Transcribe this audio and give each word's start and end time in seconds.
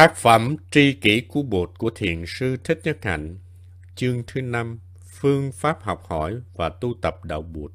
Tác 0.00 0.16
phẩm 0.16 0.56
Tri 0.70 0.92
kỷ 0.92 1.20
của 1.20 1.42
Bụt 1.42 1.70
của 1.78 1.90
Thiền 1.94 2.24
sư 2.26 2.56
Thích 2.64 2.80
Nhất 2.84 2.98
Hạnh 3.02 3.38
Chương 3.94 4.22
thứ 4.26 4.40
năm 4.40 4.78
Phương 5.04 5.52
pháp 5.52 5.82
học 5.82 6.02
hỏi 6.08 6.40
và 6.54 6.68
tu 6.68 6.94
tập 7.02 7.24
đạo 7.24 7.42
Bụt. 7.42 7.72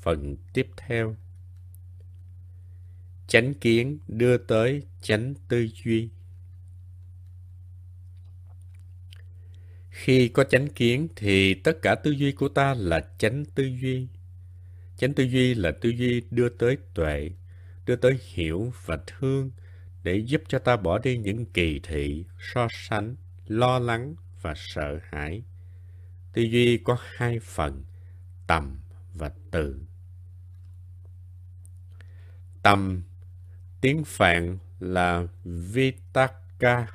Phần 0.00 0.36
tiếp 0.52 0.68
theo. 0.76 1.16
Chánh 3.26 3.54
kiến 3.54 3.98
đưa 4.08 4.38
tới 4.38 4.82
chánh 5.02 5.34
tư 5.48 5.68
duy. 5.84 6.08
Khi 9.90 10.28
có 10.28 10.44
chánh 10.44 10.68
kiến 10.68 11.08
thì 11.16 11.54
tất 11.54 11.82
cả 11.82 11.94
tư 11.94 12.10
duy 12.10 12.32
của 12.32 12.48
ta 12.48 12.74
là 12.74 13.08
chánh 13.18 13.44
tư 13.54 13.64
duy. 13.64 14.06
Chánh 14.96 15.12
tư 15.12 15.24
duy 15.24 15.54
là 15.54 15.70
tư 15.70 15.88
duy 15.88 16.22
đưa 16.30 16.48
tới 16.48 16.76
tuệ, 16.94 17.30
đưa 17.86 17.96
tới 17.96 18.18
hiểu 18.34 18.72
và 18.86 18.98
thương, 19.06 19.50
để 20.08 20.16
giúp 20.16 20.42
cho 20.48 20.58
ta 20.58 20.76
bỏ 20.76 20.98
đi 20.98 21.18
những 21.18 21.44
kỳ 21.44 21.80
thị, 21.82 22.24
so 22.38 22.68
sánh, 22.70 23.16
lo 23.46 23.78
lắng 23.78 24.14
và 24.42 24.54
sợ 24.56 24.98
hãi. 25.10 25.42
Tư 26.32 26.42
duy 26.42 26.78
có 26.78 26.96
hai 27.00 27.38
phần, 27.38 27.84
tầm 28.46 28.80
và 29.14 29.30
từ. 29.50 29.80
Tầm, 32.62 33.02
tiếng 33.80 34.04
Phạn 34.04 34.58
là 34.80 35.26
Vitaka. 35.44 36.86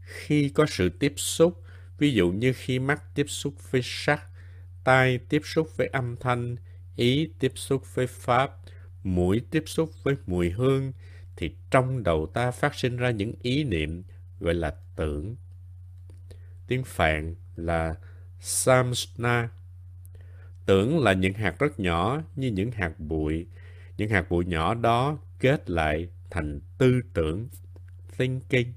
Khi 0.00 0.48
có 0.48 0.66
sự 0.68 0.88
tiếp 0.88 1.12
xúc, 1.16 1.62
ví 1.98 2.12
dụ 2.12 2.30
như 2.30 2.52
khi 2.56 2.78
mắt 2.78 3.14
tiếp 3.14 3.26
xúc 3.28 3.54
với 3.70 3.80
sắc, 3.84 4.22
tai 4.84 5.18
tiếp 5.18 5.42
xúc 5.44 5.68
với 5.76 5.86
âm 5.86 6.16
thanh, 6.16 6.56
ý 6.96 7.28
tiếp 7.38 7.52
xúc 7.54 7.94
với 7.94 8.06
pháp, 8.06 8.50
mũi 9.02 9.42
tiếp 9.50 9.62
xúc 9.66 9.90
với 10.02 10.14
mùi 10.26 10.50
hương, 10.50 10.92
thì 11.36 11.56
trong 11.70 12.02
đầu 12.02 12.26
ta 12.34 12.50
phát 12.50 12.74
sinh 12.74 12.96
ra 12.96 13.10
những 13.10 13.34
ý 13.42 13.64
niệm 13.64 14.02
gọi 14.40 14.54
là 14.54 14.74
tưởng. 14.96 15.36
Tiếng 16.66 16.84
Phạn 16.84 17.34
là 17.56 17.94
samsna. 18.40 19.48
Tưởng 20.66 20.98
là 20.98 21.12
những 21.12 21.32
hạt 21.32 21.58
rất 21.58 21.80
nhỏ 21.80 22.22
như 22.36 22.48
những 22.50 22.70
hạt 22.70 23.00
bụi. 23.00 23.46
Những 23.96 24.10
hạt 24.10 24.30
bụi 24.30 24.44
nhỏ 24.44 24.74
đó 24.74 25.18
kết 25.38 25.70
lại 25.70 26.08
thành 26.30 26.60
tư 26.78 27.00
tưởng, 27.14 27.48
thinking. 28.18 28.72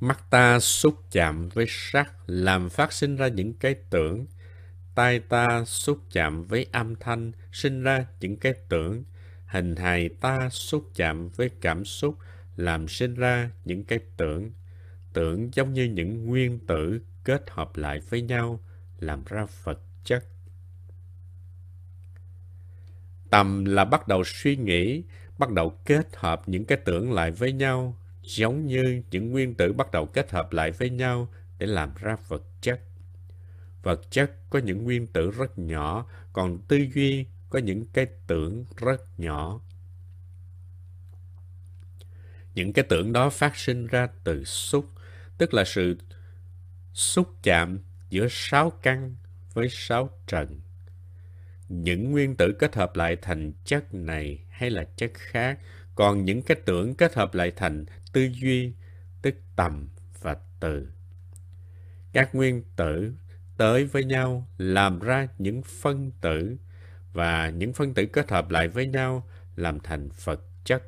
Mắt 0.00 0.30
ta 0.30 0.60
xúc 0.60 0.94
chạm 1.10 1.48
với 1.48 1.66
sắc 1.68 2.12
làm 2.26 2.68
phát 2.68 2.92
sinh 2.92 3.16
ra 3.16 3.28
những 3.28 3.54
cái 3.54 3.74
tưởng. 3.90 4.26
Tai 4.94 5.18
ta 5.18 5.64
xúc 5.64 5.98
chạm 6.10 6.44
với 6.44 6.66
âm 6.72 6.96
thanh 6.96 7.32
sinh 7.52 7.82
ra 7.82 8.06
những 8.20 8.36
cái 8.36 8.54
tưởng 8.68 9.04
hình 9.46 9.76
hài 9.76 10.08
ta 10.08 10.48
xúc 10.50 10.90
chạm 10.94 11.28
với 11.28 11.50
cảm 11.60 11.84
xúc, 11.84 12.16
làm 12.56 12.88
sinh 12.88 13.14
ra 13.14 13.50
những 13.64 13.84
cái 13.84 13.98
tưởng. 14.16 14.50
Tưởng 15.12 15.48
giống 15.54 15.72
như 15.72 15.84
những 15.84 16.26
nguyên 16.26 16.58
tử 16.58 17.00
kết 17.24 17.50
hợp 17.50 17.76
lại 17.76 18.00
với 18.00 18.22
nhau, 18.22 18.60
làm 18.98 19.22
ra 19.26 19.46
vật 19.64 19.80
chất. 20.04 20.24
Tầm 23.30 23.64
là 23.64 23.84
bắt 23.84 24.08
đầu 24.08 24.22
suy 24.24 24.56
nghĩ, 24.56 25.02
bắt 25.38 25.50
đầu 25.50 25.70
kết 25.84 26.16
hợp 26.16 26.48
những 26.48 26.64
cái 26.64 26.78
tưởng 26.84 27.12
lại 27.12 27.30
với 27.30 27.52
nhau, 27.52 27.98
giống 28.22 28.66
như 28.66 29.02
những 29.10 29.30
nguyên 29.30 29.54
tử 29.54 29.72
bắt 29.72 29.90
đầu 29.90 30.06
kết 30.06 30.30
hợp 30.30 30.52
lại 30.52 30.70
với 30.70 30.90
nhau 30.90 31.28
để 31.58 31.66
làm 31.66 31.90
ra 32.00 32.16
vật 32.28 32.42
chất. 32.60 32.80
Vật 33.82 34.10
chất 34.10 34.50
có 34.50 34.58
những 34.58 34.84
nguyên 34.84 35.06
tử 35.06 35.30
rất 35.30 35.58
nhỏ, 35.58 36.06
còn 36.32 36.58
tư 36.68 36.86
duy 36.94 37.26
có 37.50 37.58
những 37.58 37.84
cái 37.84 38.06
tưởng 38.26 38.64
rất 38.76 39.20
nhỏ. 39.20 39.60
Những 42.54 42.72
cái 42.72 42.84
tưởng 42.88 43.12
đó 43.12 43.30
phát 43.30 43.56
sinh 43.56 43.86
ra 43.86 44.08
từ 44.24 44.44
xúc, 44.44 44.86
tức 45.38 45.54
là 45.54 45.64
sự 45.64 45.98
xúc 46.92 47.28
chạm 47.42 47.78
giữa 48.10 48.26
sáu 48.30 48.70
căn 48.70 49.16
với 49.54 49.68
sáu 49.70 50.10
trần. 50.26 50.60
Những 51.68 52.10
nguyên 52.10 52.36
tử 52.36 52.56
kết 52.58 52.74
hợp 52.74 52.96
lại 52.96 53.16
thành 53.22 53.52
chất 53.64 53.94
này 53.94 54.44
hay 54.50 54.70
là 54.70 54.84
chất 54.96 55.10
khác, 55.14 55.58
còn 55.94 56.24
những 56.24 56.42
cái 56.42 56.56
tưởng 56.64 56.94
kết 56.94 57.14
hợp 57.14 57.34
lại 57.34 57.52
thành 57.56 57.84
tư 58.12 58.28
duy, 58.32 58.72
tức 59.22 59.34
tầm 59.56 59.88
và 60.20 60.36
từ. 60.60 60.88
Các 62.12 62.34
nguyên 62.34 62.62
tử 62.76 63.14
tới 63.56 63.84
với 63.84 64.04
nhau 64.04 64.48
làm 64.58 64.98
ra 64.98 65.28
những 65.38 65.62
phân 65.62 66.10
tử 66.20 66.56
và 67.16 67.50
những 67.50 67.72
phân 67.72 67.94
tử 67.94 68.06
kết 68.06 68.30
hợp 68.30 68.50
lại 68.50 68.68
với 68.68 68.86
nhau 68.86 69.26
làm 69.56 69.80
thành 69.80 70.08
vật 70.24 70.40
chất. 70.64 70.82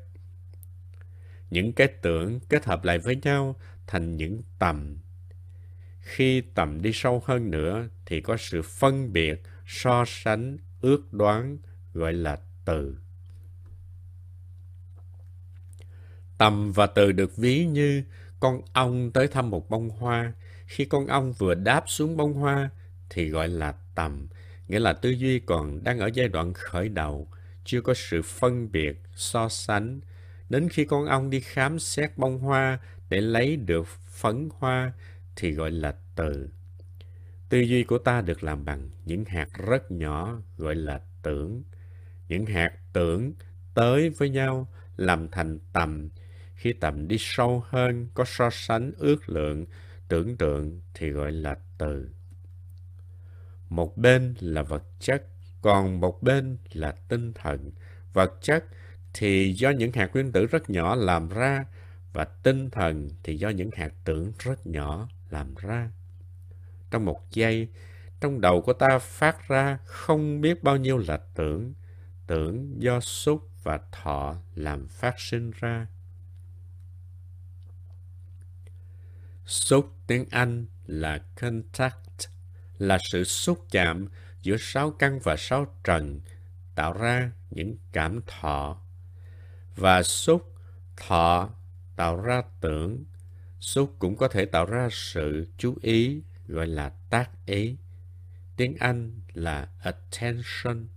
Những 1.49 1.73
cái 1.73 1.87
tưởng 1.87 2.39
kết 2.39 2.65
hợp 2.65 2.83
lại 2.83 2.99
với 2.99 3.15
nhau 3.15 3.55
thành 3.87 4.17
những 4.17 4.41
tầm. 4.59 4.97
Khi 5.99 6.41
tầm 6.41 6.81
đi 6.81 6.91
sâu 6.93 7.23
hơn 7.25 7.51
nữa 7.51 7.87
thì 8.05 8.21
có 8.21 8.37
sự 8.37 8.61
phân 8.61 9.13
biệt, 9.13 9.43
so 9.67 10.03
sánh, 10.07 10.57
ước 10.81 11.13
đoán 11.13 11.57
gọi 11.93 12.13
là 12.13 12.37
từ. 12.65 12.97
Tầm 16.37 16.71
và 16.71 16.87
từ 16.87 17.11
được 17.11 17.37
ví 17.37 17.65
như 17.65 18.03
con 18.39 18.61
ong 18.73 19.11
tới 19.11 19.27
thăm 19.27 19.49
một 19.49 19.69
bông 19.69 19.89
hoa. 19.89 20.33
Khi 20.65 20.85
con 20.85 21.07
ong 21.07 21.33
vừa 21.33 21.53
đáp 21.53 21.83
xuống 21.87 22.17
bông 22.17 22.33
hoa 22.33 22.69
thì 23.09 23.29
gọi 23.29 23.47
là 23.47 23.75
tầm 23.95 24.27
nghĩa 24.69 24.79
là 24.79 24.93
tư 24.93 25.09
duy 25.09 25.39
còn 25.39 25.83
đang 25.83 25.99
ở 25.99 26.09
giai 26.13 26.27
đoạn 26.27 26.53
khởi 26.53 26.89
đầu, 26.89 27.27
chưa 27.63 27.81
có 27.81 27.93
sự 27.93 28.21
phân 28.21 28.71
biệt, 28.71 29.01
so 29.15 29.49
sánh. 29.49 29.99
Đến 30.49 30.69
khi 30.69 30.85
con 30.85 31.05
ong 31.05 31.29
đi 31.29 31.39
khám 31.39 31.79
xét 31.79 32.17
bông 32.17 32.39
hoa 32.39 32.79
để 33.09 33.21
lấy 33.21 33.55
được 33.55 33.87
phấn 34.07 34.49
hoa 34.53 34.93
thì 35.35 35.51
gọi 35.51 35.71
là 35.71 35.95
từ. 36.15 36.49
Tư 37.49 37.59
duy 37.59 37.83
của 37.83 37.97
ta 37.97 38.21
được 38.21 38.43
làm 38.43 38.65
bằng 38.65 38.89
những 39.05 39.25
hạt 39.25 39.49
rất 39.67 39.91
nhỏ 39.91 40.41
gọi 40.57 40.75
là 40.75 41.01
tưởng. 41.23 41.63
Những 42.27 42.45
hạt 42.45 42.71
tưởng 42.93 43.33
tới 43.73 44.09
với 44.09 44.29
nhau 44.29 44.67
làm 44.97 45.29
thành 45.29 45.59
tầm. 45.73 46.09
Khi 46.55 46.73
tầm 46.73 47.07
đi 47.07 47.15
sâu 47.19 47.63
hơn, 47.67 48.07
có 48.13 48.25
so 48.27 48.49
sánh 48.49 48.91
ước 48.97 49.29
lượng, 49.29 49.65
tưởng 50.07 50.37
tượng 50.37 50.81
thì 50.93 51.09
gọi 51.09 51.31
là 51.31 51.57
từ 51.77 52.09
một 53.69 53.97
bên 53.97 54.35
là 54.39 54.61
vật 54.61 54.83
chất, 54.99 55.23
còn 55.61 55.99
một 55.99 56.23
bên 56.23 56.57
là 56.73 56.91
tinh 57.07 57.33
thần. 57.33 57.71
Vật 58.13 58.33
chất 58.41 58.65
thì 59.13 59.53
do 59.53 59.69
những 59.69 59.91
hạt 59.91 60.09
nguyên 60.13 60.31
tử 60.31 60.45
rất 60.45 60.69
nhỏ 60.69 60.95
làm 60.95 61.29
ra 61.29 61.65
và 62.13 62.23
tinh 62.23 62.69
thần 62.69 63.09
thì 63.23 63.37
do 63.37 63.49
những 63.49 63.69
hạt 63.73 63.93
tưởng 64.03 64.31
rất 64.39 64.67
nhỏ 64.67 65.09
làm 65.29 65.55
ra. 65.55 65.89
Trong 66.91 67.05
một 67.05 67.31
giây, 67.31 67.67
trong 68.19 68.41
đầu 68.41 68.61
của 68.61 68.73
ta 68.73 68.99
phát 68.99 69.47
ra 69.47 69.77
không 69.85 70.41
biết 70.41 70.63
bao 70.63 70.77
nhiêu 70.77 70.97
là 70.97 71.19
tưởng 71.35 71.73
tưởng 72.29 72.81
do 72.81 72.99
xúc 72.99 73.49
và 73.63 73.79
thọ 73.91 74.35
làm 74.55 74.87
phát 74.87 75.19
sinh 75.19 75.51
ra. 75.51 75.87
Xúc 79.45 79.93
tiếng 80.07 80.25
anh 80.29 80.65
là 80.85 81.17
contact 81.41 82.08
là 82.79 82.97
sự 83.01 83.23
xúc 83.23 83.65
chạm 83.71 84.07
giữa 84.41 84.57
sáu 84.59 84.91
căn 84.91 85.19
và 85.23 85.35
sáu 85.37 85.75
trần, 85.83 86.21
tạo 86.75 86.93
ra 86.93 87.31
những 87.49 87.75
cảm 87.91 88.21
thọ. 88.27 88.81
Và 89.75 90.03
xúc 90.03 90.55
thọ 90.97 91.49
tạo 91.95 92.21
ra 92.21 92.41
tưởng. 92.61 93.03
Xúc 93.59 93.95
cũng 93.99 94.15
có 94.15 94.27
thể 94.27 94.45
tạo 94.45 94.65
ra 94.65 94.87
sự 94.91 95.47
chú 95.57 95.75
ý, 95.81 96.21
gọi 96.47 96.67
là 96.67 96.89
tác 97.09 97.45
ý. 97.45 97.75
Tiếng 98.57 98.75
anh 98.79 99.21
là 99.33 99.69
attention. 99.81 100.87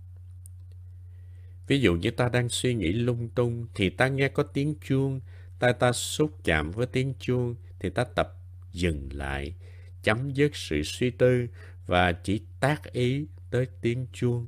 Ví 1.67 1.81
dụ 1.81 1.95
như 1.95 2.11
ta 2.11 2.29
đang 2.29 2.49
suy 2.49 2.73
nghĩ 2.73 2.91
lung 2.91 3.29
tung 3.29 3.67
thì 3.75 3.89
ta 3.89 4.07
nghe 4.07 4.27
có 4.27 4.43
tiếng 4.43 4.75
chuông, 4.87 5.21
ta 5.59 5.71
ta 5.71 5.91
xúc 5.91 6.31
chạm 6.43 6.71
với 6.71 6.85
tiếng 6.85 7.13
chuông 7.19 7.55
thì 7.79 7.89
ta 7.89 8.03
tập 8.03 8.37
dừng 8.71 9.09
lại, 9.11 9.55
chấm 10.03 10.31
dứt 10.31 10.55
sự 10.55 10.83
suy 10.83 11.09
tư 11.09 11.47
và 11.85 12.11
chỉ 12.11 12.41
tác 12.59 12.83
ý 12.91 13.27
tới 13.49 13.67
tiếng 13.81 14.07
chuông. 14.13 14.47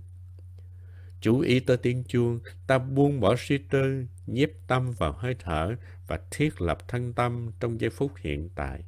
Chú 1.21 1.39
ý 1.39 1.59
tới 1.59 1.77
tiếng 1.77 2.03
chuông, 2.03 2.39
ta 2.67 2.77
buông 2.77 3.19
bỏ 3.19 3.35
suy 3.37 3.57
tư, 3.57 4.05
nhiếp 4.27 4.49
tâm 4.67 4.91
vào 4.91 5.13
hơi 5.13 5.35
thở 5.39 5.75
và 6.07 6.19
thiết 6.31 6.61
lập 6.61 6.77
thân 6.87 7.13
tâm 7.13 7.51
trong 7.59 7.81
giây 7.81 7.89
phút 7.89 8.11
hiện 8.17 8.49
tại. 8.55 8.83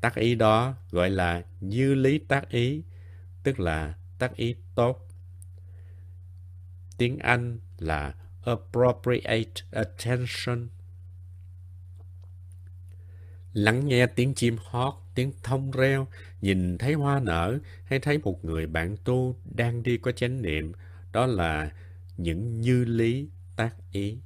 Tác 0.00 0.14
ý 0.14 0.34
đó 0.34 0.74
gọi 0.90 1.10
là 1.10 1.44
như 1.60 1.94
lý 1.94 2.18
tác 2.18 2.48
ý, 2.48 2.82
tức 3.42 3.60
là 3.60 3.94
tác 4.18 4.36
ý 4.36 4.54
tốt. 4.74 5.08
Tiếng 6.98 7.18
Anh 7.18 7.58
là 7.78 8.14
appropriate 8.44 9.62
attention. 9.70 10.68
Lắng 13.58 13.88
nghe 13.88 14.06
tiếng 14.06 14.34
chim 14.34 14.56
hót 14.64 14.94
tiếng 15.14 15.32
thông 15.42 15.70
reo, 15.70 16.06
nhìn 16.40 16.78
thấy 16.78 16.92
hoa 16.92 17.20
nở 17.20 17.58
hay 17.84 17.98
thấy 17.98 18.18
một 18.18 18.44
người 18.44 18.66
bạn 18.66 18.96
tu 19.04 19.36
đang 19.44 19.82
đi 19.82 19.98
có 19.98 20.12
chánh 20.12 20.42
niệm, 20.42 20.72
đó 21.12 21.26
là 21.26 21.72
những 22.16 22.60
như 22.60 22.84
lý 22.84 23.28
tác 23.56 23.76
ý. 23.92 24.18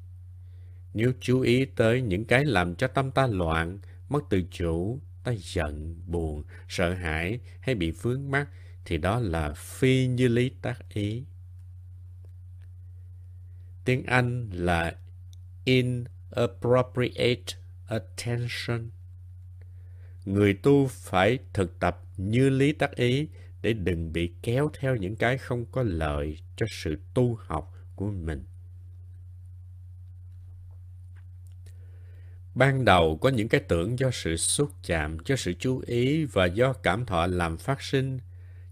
Nếu 0.94 1.12
chú 1.20 1.40
ý 1.40 1.64
tới 1.64 2.02
những 2.02 2.25
cái 2.25 2.44
làm 2.44 2.75
cho 2.75 2.87
tâm 2.88 3.11
ta 3.11 3.26
loạn, 3.26 3.79
mất 4.08 4.20
tự 4.31 4.43
chủ, 4.50 5.00
ta 5.25 5.32
giận, 5.38 6.02
buồn, 6.06 6.44
sợ 6.69 6.94
hãi 6.94 7.38
hay 7.61 7.75
bị 7.75 7.90
vướng 7.90 8.31
mắc, 8.31 8.49
thì 8.85 8.99
đó 8.99 9.20
là 9.20 9.52
phi 9.56 10.06
như 10.06 10.28
lý 10.28 10.50
tác 10.62 10.88
ý. 10.88 11.25
Tiếng 13.85 14.05
Anh 14.05 14.50
là 14.52 14.96
inappropriate 15.64 17.44
attention. 17.87 18.90
Người 20.25 20.55
tu 20.55 20.87
phải 20.87 21.39
thực 21.53 21.79
tập 21.79 22.03
như 22.17 22.51
lý 22.51 22.73
tác 22.73 22.97
ý 22.97 23.29
để 23.63 23.73
đừng 23.73 24.13
bị 24.13 24.33
kéo 24.43 24.71
theo 24.81 24.97
những 24.97 25.17
cái 25.17 25.39
không 25.39 25.65
có 25.73 25.83
lợi 25.83 26.39
cho 26.57 26.67
sự 26.71 26.97
tu 27.15 27.39
học 27.47 27.75
của 27.97 28.11
mình. 28.11 28.45
Ban 32.55 32.85
đầu 32.85 33.19
có 33.21 33.29
những 33.29 33.49
cái 33.49 33.61
tưởng 33.61 33.99
do 33.99 34.11
sự 34.11 34.37
xúc 34.37 34.71
chạm, 34.83 35.19
do 35.25 35.37
sự 35.37 35.53
chú 35.59 35.83
ý 35.87 36.25
và 36.25 36.47
do 36.47 36.73
cảm 36.73 37.07
thọ 37.07 37.27
làm 37.27 37.57
phát 37.57 37.83
sinh. 37.83 38.19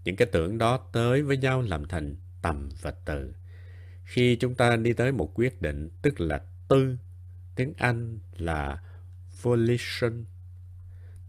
Những 0.03 0.15
cái 0.15 0.27
tưởng 0.31 0.57
đó 0.57 0.77
tới 0.91 1.21
với 1.21 1.37
nhau 1.37 1.61
làm 1.61 1.85
thành 1.85 2.15
tầm 2.41 2.69
và 2.81 2.91
từ. 3.05 3.33
Khi 4.03 4.35
chúng 4.35 4.55
ta 4.55 4.75
đi 4.75 4.93
tới 4.93 5.11
một 5.11 5.31
quyết 5.33 5.61
định, 5.61 5.89
tức 6.01 6.21
là 6.21 6.41
tư, 6.67 6.97
tiếng 7.55 7.73
Anh 7.77 8.19
là 8.37 8.81
volition. 9.41 10.25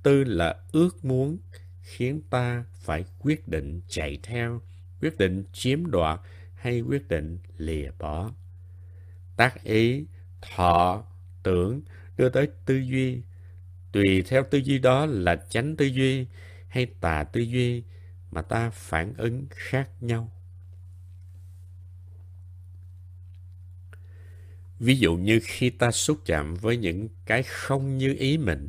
Tư 0.02 0.24
là 0.24 0.56
ước 0.72 1.04
muốn, 1.04 1.38
khiến 1.82 2.20
ta 2.30 2.64
phải 2.72 3.04
quyết 3.18 3.48
định 3.48 3.80
chạy 3.88 4.18
theo, 4.22 4.60
quyết 5.00 5.18
định 5.18 5.44
chiếm 5.52 5.90
đoạt 5.90 6.20
hay 6.54 6.80
quyết 6.80 7.08
định 7.08 7.38
lìa 7.56 7.90
bỏ. 7.98 8.30
Tác 9.36 9.64
ý, 9.64 10.06
thọ, 10.40 11.04
tưởng 11.42 11.80
đưa 12.16 12.28
tới 12.28 12.48
tư 12.64 12.76
duy. 12.76 13.22
Tùy 13.92 14.22
theo 14.22 14.44
tư 14.50 14.58
duy 14.58 14.78
đó 14.78 15.06
là 15.06 15.36
chánh 15.50 15.76
tư 15.76 15.84
duy 15.84 16.26
hay 16.68 16.86
tà 17.00 17.24
tư 17.24 17.40
duy 17.40 17.82
mà 18.30 18.42
ta 18.42 18.70
phản 18.70 19.14
ứng 19.16 19.46
khác 19.50 19.88
nhau. 20.00 20.32
Ví 24.78 24.96
dụ 24.96 25.16
như 25.16 25.40
khi 25.44 25.70
ta 25.70 25.90
xúc 25.90 26.18
chạm 26.24 26.54
với 26.54 26.76
những 26.76 27.08
cái 27.26 27.42
không 27.42 27.98
như 27.98 28.14
ý 28.18 28.38
mình, 28.38 28.68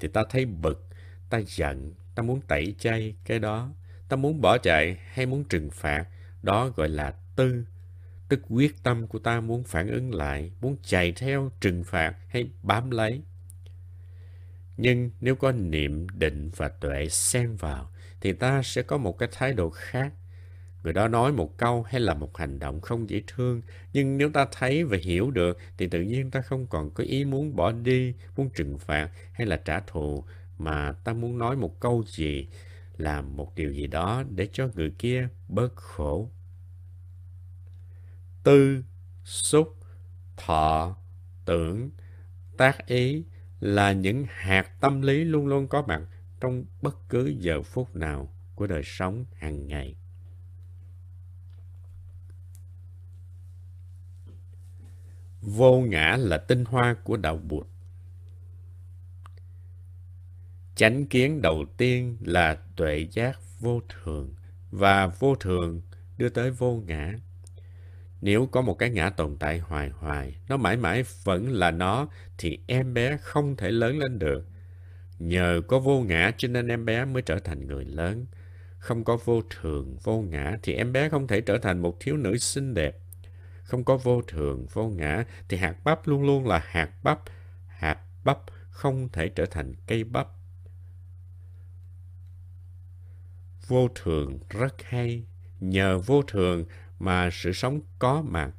thì 0.00 0.08
ta 0.08 0.24
thấy 0.30 0.44
bực, 0.44 0.86
ta 1.30 1.40
giận, 1.46 1.94
ta 2.14 2.22
muốn 2.22 2.40
tẩy 2.40 2.74
chay 2.78 3.14
cái 3.24 3.38
đó, 3.38 3.70
ta 4.08 4.16
muốn 4.16 4.40
bỏ 4.40 4.58
chạy 4.58 4.98
hay 5.12 5.26
muốn 5.26 5.44
trừng 5.44 5.70
phạt, 5.70 6.04
đó 6.42 6.68
gọi 6.68 6.88
là 6.88 7.14
tư. 7.36 7.64
Tức 8.28 8.40
quyết 8.48 8.82
tâm 8.82 9.06
của 9.06 9.18
ta 9.18 9.40
muốn 9.40 9.64
phản 9.64 9.88
ứng 9.88 10.14
lại, 10.14 10.50
muốn 10.60 10.76
chạy 10.82 11.12
theo, 11.12 11.50
trừng 11.60 11.84
phạt 11.84 12.14
hay 12.28 12.48
bám 12.62 12.90
lấy. 12.90 13.22
Nhưng 14.76 15.10
nếu 15.20 15.36
có 15.36 15.52
niệm, 15.52 16.06
định 16.08 16.50
và 16.56 16.68
tuệ 16.68 17.08
xen 17.08 17.56
vào, 17.56 17.90
thì 18.20 18.32
ta 18.32 18.62
sẽ 18.62 18.82
có 18.82 18.98
một 18.98 19.18
cái 19.18 19.28
thái 19.32 19.52
độ 19.52 19.70
khác. 19.70 20.12
Người 20.86 20.92
đó 20.92 21.08
nói 21.08 21.32
một 21.32 21.58
câu 21.58 21.82
hay 21.82 22.00
là 22.00 22.14
một 22.14 22.36
hành 22.36 22.58
động 22.58 22.80
không 22.80 23.10
dễ 23.10 23.22
thương, 23.26 23.62
nhưng 23.92 24.18
nếu 24.18 24.30
ta 24.30 24.46
thấy 24.52 24.84
và 24.84 24.96
hiểu 25.02 25.30
được, 25.30 25.58
thì 25.78 25.88
tự 25.88 26.02
nhiên 26.02 26.30
ta 26.30 26.40
không 26.40 26.66
còn 26.66 26.90
có 26.90 27.04
ý 27.04 27.24
muốn 27.24 27.56
bỏ 27.56 27.72
đi, 27.72 28.14
muốn 28.36 28.50
trừng 28.50 28.78
phạt 28.78 29.10
hay 29.32 29.46
là 29.46 29.56
trả 29.56 29.80
thù, 29.80 30.24
mà 30.58 30.92
ta 30.92 31.12
muốn 31.12 31.38
nói 31.38 31.56
một 31.56 31.80
câu 31.80 32.04
gì, 32.06 32.48
làm 32.96 33.36
một 33.36 33.54
điều 33.54 33.72
gì 33.72 33.86
đó 33.86 34.24
để 34.30 34.48
cho 34.52 34.68
người 34.74 34.90
kia 34.98 35.28
bớt 35.48 35.76
khổ. 35.76 36.30
Tư, 38.44 38.84
xúc, 39.24 39.76
thọ, 40.36 40.96
tưởng, 41.44 41.90
tác 42.56 42.86
ý 42.86 43.24
là 43.60 43.92
những 43.92 44.24
hạt 44.28 44.80
tâm 44.80 45.02
lý 45.02 45.24
luôn 45.24 45.46
luôn 45.46 45.68
có 45.68 45.82
mặt 45.82 46.02
trong 46.40 46.64
bất 46.82 47.08
cứ 47.08 47.34
giờ 47.38 47.62
phút 47.62 47.96
nào 47.96 48.32
của 48.54 48.66
đời 48.66 48.82
sống 48.84 49.24
hàng 49.36 49.66
ngày. 49.66 49.96
Vô 55.46 55.80
ngã 55.80 56.16
là 56.20 56.38
tinh 56.38 56.64
hoa 56.64 56.94
của 57.04 57.16
đạo 57.16 57.36
Bụt. 57.36 57.66
Chánh 60.74 61.06
kiến 61.06 61.42
đầu 61.42 61.64
tiên 61.76 62.16
là 62.20 62.58
tuệ 62.76 63.06
giác 63.10 63.38
vô 63.60 63.80
thường 63.88 64.34
và 64.70 65.06
vô 65.06 65.34
thường 65.34 65.80
đưa 66.18 66.28
tới 66.28 66.50
vô 66.50 66.82
ngã. 66.86 67.12
Nếu 68.20 68.46
có 68.46 68.62
một 68.62 68.74
cái 68.74 68.90
ngã 68.90 69.10
tồn 69.10 69.36
tại 69.36 69.58
hoài 69.58 69.88
hoài, 69.88 70.36
nó 70.48 70.56
mãi 70.56 70.76
mãi 70.76 71.04
vẫn 71.24 71.52
là 71.52 71.70
nó, 71.70 72.08
thì 72.38 72.58
em 72.66 72.94
bé 72.94 73.16
không 73.16 73.56
thể 73.56 73.70
lớn 73.70 73.98
lên 73.98 74.18
được. 74.18 74.46
Nhờ 75.18 75.60
có 75.68 75.78
vô 75.78 76.00
ngã 76.00 76.30
cho 76.36 76.48
nên 76.48 76.68
em 76.68 76.84
bé 76.84 77.04
mới 77.04 77.22
trở 77.22 77.38
thành 77.38 77.66
người 77.66 77.84
lớn. 77.84 78.26
Không 78.78 79.04
có 79.04 79.18
vô 79.24 79.42
thường, 79.50 79.96
vô 80.02 80.20
ngã 80.20 80.58
thì 80.62 80.72
em 80.72 80.92
bé 80.92 81.08
không 81.08 81.26
thể 81.26 81.40
trở 81.40 81.58
thành 81.58 81.78
một 81.78 81.96
thiếu 82.00 82.16
nữ 82.16 82.38
xinh 82.38 82.74
đẹp. 82.74 82.98
Không 83.66 83.84
có 83.84 83.96
vô 83.96 84.22
thường, 84.22 84.66
vô 84.72 84.88
ngã 84.88 85.24
thì 85.48 85.56
hạt 85.56 85.84
bắp 85.84 86.06
luôn 86.06 86.22
luôn 86.22 86.46
là 86.46 86.62
hạt 86.66 86.90
bắp. 87.02 87.20
Hạt 87.66 87.98
bắp 88.24 88.38
không 88.70 89.08
thể 89.12 89.28
trở 89.28 89.46
thành 89.46 89.74
cây 89.86 90.04
bắp. 90.04 90.28
Vô 93.66 93.88
thường 93.94 94.38
rất 94.50 94.82
hay. 94.82 95.24
Nhờ 95.60 95.98
vô 95.98 96.22
thường 96.22 96.64
mà 96.98 97.30
sự 97.32 97.52
sống 97.52 97.80
có 97.98 98.22
mặt, 98.22 98.50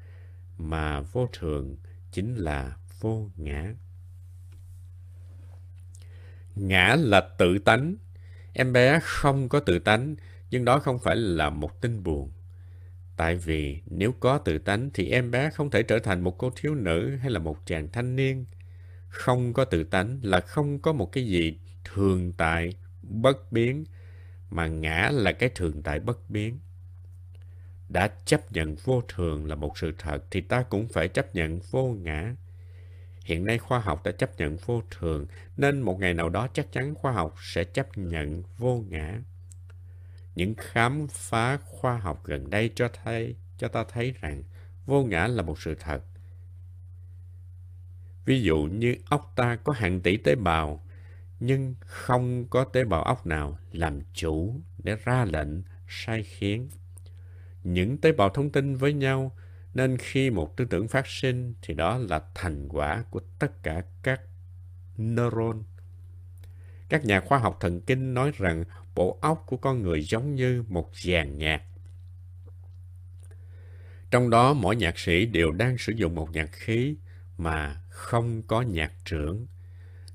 mà 0.57 1.01
vô 1.01 1.30
thường 1.33 1.75
chính 2.12 2.36
là 2.36 2.77
vô 3.00 3.30
ngã. 3.36 3.74
Ngã 6.56 6.95
là 7.00 7.30
tự 7.38 7.57
tánh. 7.57 7.95
Em 8.53 8.74
bé 8.74 9.00
không 9.03 9.50
có 9.50 9.60
tự 9.60 9.80
tánh, 9.80 10.15
nhưng 10.50 10.65
đó 10.65 10.80
không 10.80 11.00
phải 11.00 11.15
là 11.15 11.50
một 11.50 11.81
tin 11.81 12.03
buồn. 12.03 12.31
Tại 13.17 13.35
vì 13.35 13.81
nếu 13.85 14.11
có 14.11 14.37
tự 14.37 14.57
tánh 14.57 14.89
thì 14.93 15.09
em 15.09 15.31
bé 15.31 15.49
không 15.49 15.69
thể 15.69 15.83
trở 15.83 15.99
thành 15.99 16.21
một 16.21 16.37
cô 16.37 16.51
thiếu 16.55 16.75
nữ 16.75 17.15
hay 17.15 17.31
là 17.31 17.39
một 17.39 17.57
chàng 17.65 17.87
thanh 17.91 18.15
niên. 18.15 18.45
Không 19.09 19.53
có 19.53 19.65
tự 19.65 19.83
tánh 19.83 20.19
là 20.21 20.39
không 20.39 20.79
có 20.79 20.93
một 20.93 21.11
cái 21.11 21.27
gì 21.27 21.59
thường 21.83 22.33
tại, 22.37 22.73
bất 23.01 23.51
biến, 23.51 23.85
mà 24.49 24.67
ngã 24.67 25.09
là 25.13 25.31
cái 25.31 25.49
thường 25.55 25.81
tại 25.83 25.99
bất 25.99 26.29
biến. 26.29 26.59
Đã 27.89 28.09
chấp 28.25 28.51
nhận 28.51 28.75
vô 28.75 29.01
thường 29.07 29.45
là 29.45 29.55
một 29.55 29.77
sự 29.77 29.93
thật 29.97 30.23
thì 30.31 30.41
ta 30.41 30.63
cũng 30.63 30.87
phải 30.87 31.07
chấp 31.07 31.35
nhận 31.35 31.59
vô 31.71 31.95
ngã. 32.01 32.35
Hiện 33.25 33.45
nay 33.45 33.57
khoa 33.57 33.79
học 33.79 34.03
đã 34.05 34.11
chấp 34.11 34.38
nhận 34.38 34.57
vô 34.65 34.81
thường, 34.91 35.25
nên 35.57 35.81
một 35.81 36.00
ngày 36.00 36.13
nào 36.13 36.29
đó 36.29 36.47
chắc 36.53 36.71
chắn 36.71 36.95
khoa 36.95 37.12
học 37.12 37.36
sẽ 37.41 37.63
chấp 37.63 37.97
nhận 37.97 38.43
vô 38.57 38.83
ngã. 38.89 39.19
Những 40.38 40.56
khám 40.58 41.08
phá 41.10 41.58
khoa 41.58 41.98
học 41.98 42.22
gần 42.25 42.50
đây 42.50 42.72
cho 42.75 42.89
thấy 43.03 43.36
cho 43.58 43.67
ta 43.67 43.84
thấy 43.89 44.13
rằng 44.22 44.44
vô 44.86 45.03
ngã 45.03 45.27
là 45.27 45.44
một 45.44 45.60
sự 45.60 45.75
thật. 45.79 46.03
Ví 48.25 48.41
dụ 48.41 48.58
như 48.58 48.96
óc 49.10 49.34
ta 49.36 49.56
có 49.56 49.74
hàng 49.74 50.01
tỷ 50.01 50.17
tế 50.17 50.36
bào, 50.36 50.84
nhưng 51.39 51.75
không 51.79 52.48
có 52.50 52.63
tế 52.63 52.84
bào 52.84 53.03
óc 53.03 53.25
nào 53.25 53.58
làm 53.72 54.00
chủ 54.13 54.62
để 54.84 54.96
ra 55.03 55.25
lệnh 55.25 55.63
sai 55.88 56.24
khiến. 56.24 56.70
Những 57.63 57.98
tế 57.98 58.12
bào 58.12 58.29
thông 58.29 58.50
tin 58.50 58.75
với 58.75 58.94
nhau, 58.94 59.36
nên 59.74 59.98
khi 59.98 60.29
một 60.29 60.58
tư 60.58 60.65
tưởng 60.65 60.88
phát 60.88 61.08
sinh 61.08 61.53
thì 61.62 61.74
đó 61.74 61.98
là 61.98 62.22
thành 62.36 62.67
quả 62.70 63.03
của 63.10 63.22
tất 63.39 63.63
cả 63.63 63.84
các 64.03 64.22
neuron. 64.98 65.63
Các 66.89 67.06
nhà 67.06 67.20
khoa 67.20 67.38
học 67.38 67.58
thần 67.60 67.82
kinh 67.82 68.13
nói 68.13 68.32
rằng 68.38 68.63
bộ 68.96 69.17
óc 69.22 69.44
của 69.48 69.58
con 69.58 69.82
người 69.82 70.03
giống 70.03 70.36
như 70.36 70.63
một 70.67 70.89
dàn 70.94 71.38
nhạc. 71.38 71.62
Trong 74.12 74.29
đó 74.29 74.53
mỗi 74.53 74.75
nhạc 74.75 75.00
sĩ 75.00 75.25
đều 75.25 75.51
đang 75.51 75.77
sử 75.77 75.94
dụng 75.96 76.15
một 76.15 76.32
nhạc 76.32 76.50
khí 76.51 76.96
mà 77.38 77.82
không 77.89 78.41
có 78.41 78.62
nhạc 78.62 78.94
trưởng. 79.06 79.48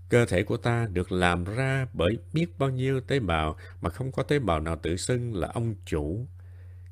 Cơ 0.08 0.26
thể 0.26 0.42
của 0.42 0.56
ta 0.56 0.86
được 0.92 1.12
làm 1.12 1.44
ra 1.44 1.86
bởi 1.92 2.18
biết 2.32 2.58
bao 2.58 2.70
nhiêu 2.70 3.00
tế 3.00 3.20
bào 3.20 3.56
mà 3.80 3.90
không 3.90 4.12
có 4.12 4.22
tế 4.22 4.38
bào 4.38 4.60
nào 4.60 4.76
tự 4.76 4.96
xưng 4.96 5.34
là 5.34 5.48
ông 5.48 5.74
chủ. 5.86 6.26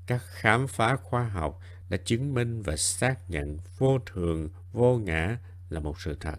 Các 0.06 0.22
khám 0.26 0.66
phá 0.68 0.96
khoa 0.96 1.24
học 1.28 1.60
đã 1.88 1.96
chứng 2.04 2.34
minh 2.34 2.62
và 2.62 2.76
xác 2.76 3.30
nhận 3.30 3.58
vô 3.78 3.98
thường, 4.06 4.48
vô 4.72 4.98
ngã 4.98 5.38
là 5.68 5.80
một 5.80 6.00
sự 6.00 6.16
thật. 6.20 6.36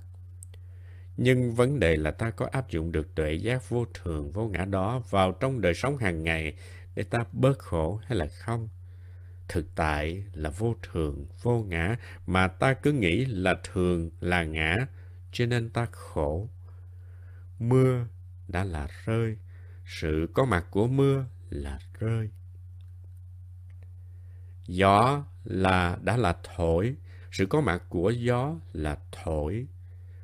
Nhưng 1.23 1.55
vấn 1.55 1.79
đề 1.79 1.97
là 1.97 2.11
ta 2.11 2.31
có 2.31 2.47
áp 2.51 2.69
dụng 2.69 2.91
được 2.91 3.15
tuệ 3.15 3.33
giác 3.33 3.69
vô 3.69 3.85
thường, 3.93 4.31
vô 4.31 4.47
ngã 4.47 4.65
đó 4.65 5.01
vào 5.09 5.31
trong 5.31 5.61
đời 5.61 5.73
sống 5.73 5.97
hàng 5.97 6.23
ngày 6.23 6.53
để 6.95 7.03
ta 7.03 7.19
bớt 7.31 7.59
khổ 7.59 7.99
hay 8.03 8.17
là 8.17 8.27
không? 8.27 8.69
Thực 9.47 9.75
tại 9.75 10.23
là 10.33 10.49
vô 10.49 10.75
thường, 10.83 11.25
vô 11.41 11.63
ngã 11.67 11.95
mà 12.25 12.47
ta 12.47 12.73
cứ 12.73 12.91
nghĩ 12.91 13.25
là 13.25 13.55
thường, 13.63 14.09
là 14.19 14.43
ngã, 14.43 14.77
cho 15.31 15.45
nên 15.45 15.69
ta 15.69 15.87
khổ. 15.91 16.49
Mưa 17.59 18.05
đã 18.47 18.63
là 18.63 18.87
rơi, 19.05 19.37
sự 19.85 20.27
có 20.33 20.45
mặt 20.45 20.65
của 20.71 20.87
mưa 20.87 21.25
là 21.49 21.79
rơi. 21.99 22.29
Gió 24.67 25.25
là 25.43 25.97
đã 26.01 26.17
là 26.17 26.37
thổi, 26.43 26.95
Sự 27.31 27.45
có 27.45 27.61
mặt 27.61 27.83
của 27.89 28.09
gió 28.09 28.55
là 28.73 28.97
thổi. 29.11 29.67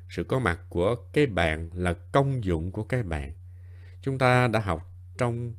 Sự 0.08 0.24
có 0.24 0.38
mặt 0.38 0.60
của 0.68 0.96
cái 1.12 1.26
bàn 1.26 1.70
là 1.74 1.92
công 2.12 2.44
dụng 2.44 2.72
của 2.72 2.84
cái 2.84 3.02
bàn. 3.02 3.32
Chúng 4.02 4.18
ta 4.18 4.48
đã 4.48 4.60
học 4.60 4.92
trong 5.18 5.54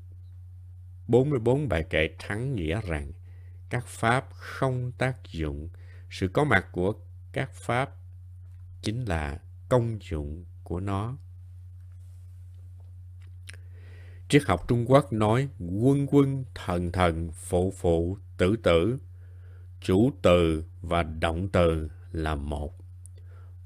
44 1.07 1.67
bài 1.67 1.83
kệ 1.89 2.09
thắng 2.19 2.55
nghĩa 2.55 2.81
rằng 2.81 3.11
các 3.69 3.87
pháp 3.87 4.27
không 4.31 4.91
tác 4.91 5.17
dụng. 5.31 5.69
Sự 6.09 6.27
có 6.27 6.43
mặt 6.43 6.65
của 6.71 6.93
các 7.31 7.53
pháp 7.53 7.95
chính 8.81 9.05
là 9.05 9.39
công 9.69 9.97
dụng 10.01 10.45
của 10.63 10.79
nó. 10.79 11.17
Triết 14.29 14.43
học 14.45 14.67
Trung 14.67 14.85
Quốc 14.87 15.13
nói 15.13 15.49
quân 15.59 16.07
quân, 16.09 16.45
thần 16.55 16.91
thần, 16.91 17.31
phụ 17.31 17.73
phụ, 17.77 18.17
tử 18.37 18.55
tử. 18.63 18.97
Chủ 19.81 20.11
từ 20.21 20.63
và 20.81 21.03
động 21.03 21.49
từ 21.49 21.89
là 22.11 22.35
một. 22.35 22.77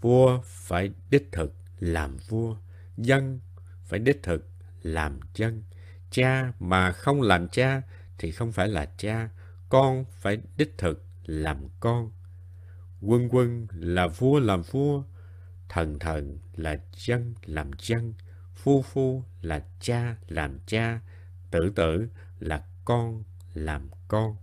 Vua 0.03 0.41
phải 0.43 0.91
đích 1.09 1.31
thực 1.31 1.53
làm 1.79 2.17
vua, 2.17 2.55
dân 2.97 3.39
phải 3.83 3.99
đích 3.99 4.23
thực 4.23 4.49
làm 4.81 5.19
dân. 5.35 5.63
Cha 6.11 6.51
mà 6.59 6.91
không 6.91 7.21
làm 7.21 7.47
cha 7.47 7.81
thì 8.17 8.31
không 8.31 8.51
phải 8.51 8.67
là 8.67 8.85
cha, 8.97 9.29
con 9.69 10.05
phải 10.11 10.37
đích 10.57 10.77
thực 10.77 11.05
làm 11.25 11.57
con. 11.79 12.11
Quân 13.01 13.29
quân 13.31 13.67
là 13.71 14.07
vua 14.07 14.39
làm 14.39 14.61
vua, 14.61 15.03
thần 15.69 15.99
thần 15.99 16.39
là 16.55 16.77
dân 16.95 17.35
làm 17.45 17.71
dân, 17.79 18.13
phu 18.55 18.81
phu 18.81 19.23
là 19.41 19.65
cha 19.79 20.15
làm 20.27 20.59
cha, 20.65 20.99
tử 21.51 21.71
tử 21.75 22.07
là 22.39 22.63
con 22.85 23.23
làm 23.53 23.89
con. 24.07 24.35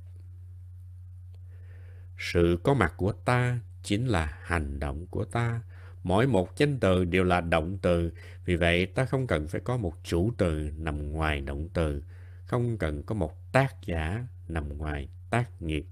Sự 2.18 2.58
có 2.62 2.74
mặt 2.74 2.94
của 2.96 3.12
ta 3.12 3.60
chính 3.82 4.06
là 4.06 4.38
hành 4.42 4.80
động 4.80 5.06
của 5.06 5.24
ta. 5.24 5.60
Mỗi 6.02 6.26
một 6.26 6.56
danh 6.56 6.80
từ 6.80 7.04
đều 7.04 7.24
là 7.24 7.40
động 7.40 7.78
từ, 7.82 8.12
vì 8.44 8.56
vậy 8.56 8.86
ta 8.86 9.04
không 9.04 9.26
cần 9.26 9.48
phải 9.48 9.60
có 9.60 9.76
một 9.76 9.94
chủ 10.04 10.30
từ 10.38 10.70
nằm 10.76 11.12
ngoài 11.12 11.40
động 11.40 11.68
từ, 11.74 12.02
không 12.46 12.78
cần 12.78 13.02
có 13.02 13.14
một 13.14 13.52
tác 13.52 13.74
giả 13.86 14.24
nằm 14.48 14.78
ngoài 14.78 15.08
tác 15.30 15.62
nghiệp. 15.62 15.86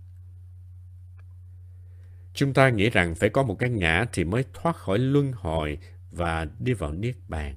Chúng 2.35 2.54
ta 2.54 2.68
nghĩ 2.68 2.90
rằng 2.90 3.14
phải 3.14 3.28
có 3.28 3.42
một 3.42 3.59
cái 3.59 3.71
ngã 3.71 4.04
thì 4.12 4.25
mới 4.25 4.45
thoát 4.54 4.76
khỏi 4.76 4.99
luân 4.99 5.33
hồi 5.33 5.78
và 6.11 6.47
đi 6.59 6.73
vào 6.73 6.92
niết 6.92 7.16
bàn. 7.28 7.54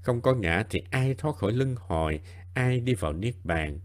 Không 0.00 0.20
có 0.20 0.34
ngã 0.34 0.64
thì 0.70 0.82
ai 0.90 1.14
thoát 1.18 1.36
khỏi 1.36 1.52
luân 1.52 1.74
hồi, 1.78 2.20
ai 2.54 2.80
đi 2.80 2.94
vào 2.94 3.12
niết 3.12 3.34
bàn. 3.44 3.78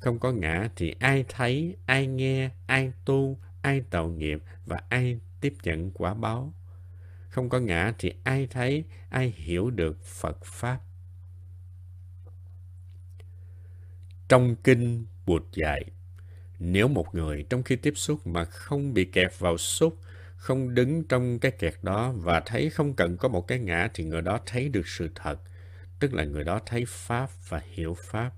Không 0.00 0.18
có 0.18 0.32
ngã 0.32 0.68
thì 0.76 0.94
ai 0.98 1.24
thấy, 1.28 1.76
ai 1.86 2.06
nghe, 2.06 2.50
ai 2.66 2.92
tu, 3.04 3.38
ai 3.62 3.80
tạo 3.90 4.08
nghiệp 4.08 4.42
và 4.66 4.80
ai 4.88 5.18
tiếp 5.44 5.54
nhận 5.62 5.90
quả 5.90 6.14
báo. 6.14 6.54
Không 7.28 7.48
có 7.48 7.60
ngã 7.60 7.92
thì 7.98 8.12
ai 8.24 8.46
thấy, 8.50 8.84
ai 9.08 9.34
hiểu 9.36 9.70
được 9.70 10.04
Phật 10.04 10.44
Pháp. 10.44 10.80
Trong 14.28 14.56
kinh 14.64 15.06
Bụt 15.26 15.42
dạy, 15.52 15.84
nếu 16.58 16.88
một 16.88 17.14
người 17.14 17.46
trong 17.50 17.62
khi 17.62 17.76
tiếp 17.76 17.92
xúc 17.96 18.26
mà 18.26 18.44
không 18.44 18.94
bị 18.94 19.04
kẹt 19.04 19.38
vào 19.38 19.58
xúc, 19.58 20.00
không 20.36 20.74
đứng 20.74 21.04
trong 21.04 21.38
cái 21.38 21.52
kẹt 21.52 21.74
đó 21.82 22.12
và 22.16 22.42
thấy 22.46 22.70
không 22.70 22.94
cần 22.94 23.16
có 23.16 23.28
một 23.28 23.48
cái 23.48 23.58
ngã 23.58 23.88
thì 23.94 24.04
người 24.04 24.22
đó 24.22 24.40
thấy 24.46 24.68
được 24.68 24.88
sự 24.88 25.10
thật, 25.14 25.40
tức 26.00 26.14
là 26.14 26.24
người 26.24 26.44
đó 26.44 26.60
thấy 26.66 26.84
Pháp 26.88 27.30
và 27.48 27.62
hiểu 27.72 27.96
Pháp. 28.04 28.32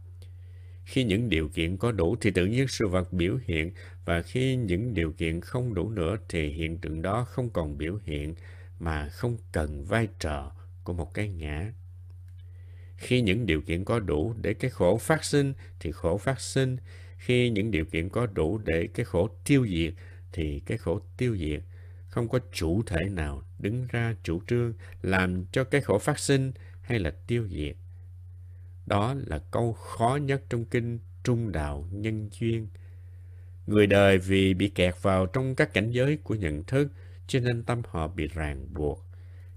Khi 0.87 1.05
những 1.05 1.29
điều 1.29 1.49
kiện 1.49 1.77
có 1.77 1.93
đủ 1.93 2.17
thì 2.21 2.31
tự 2.31 2.47
nhiên 2.47 2.69
sự 2.69 2.89
vật 2.89 3.13
biểu 3.13 3.39
hiện, 3.45 3.73
và 4.05 4.23
khi 4.23 4.57
những 4.57 4.95
điều 4.95 5.13
kiện 5.13 5.41
không 5.41 5.75
đủ 5.75 5.91
nữa 5.91 6.17
thì 6.29 6.49
hiện 6.49 6.79
tượng 6.79 7.03
đó 7.03 7.25
không 7.25 7.51
còn 7.51 7.79
biểu 7.79 7.99
hiện, 8.05 8.35
mà 8.79 9.09
không 9.09 9.37
cần 9.53 9.85
vai 9.85 10.09
trò 10.19 10.53
của 10.85 10.93
một 10.93 11.15
cái 11.15 11.29
ngã. 11.29 11.73
Khi 12.97 13.21
những 13.21 13.47
điều 13.47 13.61
kiện 13.61 13.85
có 13.85 14.01
đủ 14.01 14.35
để 14.43 14.55
cái 14.55 14.71
khổ 14.71 14.99
phát 14.99 15.25
sinh 15.25 15.53
thì 15.81 15.93
khổ 15.93 16.19
phát 16.19 16.41
sinh. 16.41 16.77
Khi 17.17 17.51
những 17.51 17.71
điều 17.71 17.85
kiện 17.85 18.09
có 18.09 18.27
đủ 18.27 18.59
để 18.59 18.89
cái 18.95 19.05
khổ 19.05 19.29
tiêu 19.45 19.67
diệt 19.67 19.95
thì 20.33 20.61
cái 20.67 20.79
khổ 20.79 21.01
tiêu 21.17 21.37
diệt. 21.37 21.61
Không 22.09 22.29
có 22.29 22.39
chủ 22.53 22.83
thể 22.87 23.05
nào 23.05 23.43
đứng 23.59 23.87
ra 23.89 24.15
chủ 24.23 24.41
trương 24.47 24.73
làm 25.03 25.45
cho 25.53 25.65
cái 25.65 25.81
khổ 25.81 25.99
phát 25.99 26.19
sinh 26.19 26.53
hay 26.81 26.99
là 26.99 27.11
tiêu 27.27 27.49
diệt. 27.51 27.77
Đó 28.87 29.15
là 29.27 29.39
câu 29.51 29.73
khó 29.73 30.19
nhất 30.23 30.43
trong 30.51 30.65
kinh 30.65 30.99
Trung 31.25 31.53
Đạo 31.53 31.89
Nhân 31.91 32.29
Duyên. 32.33 32.69
Người 33.67 33.87
đời 33.87 34.19
vì 34.19 34.55
bị 34.55 34.69
kẹt 34.69 34.95
vào 35.03 35.27
trong 35.27 35.55
các 35.55 35.73
cảnh 35.73 35.91
giới 35.91 36.17
của 36.17 36.35
nhận 36.35 36.65
thức, 36.65 36.89
cho 37.27 37.41
nên 37.41 37.63
tâm 37.63 37.83
họ 37.89 38.09
bị 38.09 38.27
ràng 38.27 38.67
buộc. 38.75 39.05